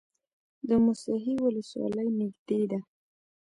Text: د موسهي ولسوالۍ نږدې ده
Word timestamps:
د 0.67 0.71
موسهي 0.85 1.33
ولسوالۍ 1.45 2.07
نږدې 2.19 2.61
ده 2.71 2.79